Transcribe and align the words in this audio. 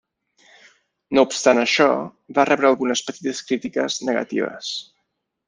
No 1.17 1.23
obstant 1.27 1.61
això, 1.63 1.87
va 2.39 2.47
rebre 2.51 2.71
algunes 2.71 3.05
petites 3.11 3.43
crítiques 3.51 4.01
negatives. 4.09 4.73